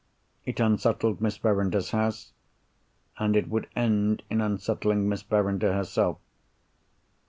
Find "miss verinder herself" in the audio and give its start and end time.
5.07-6.17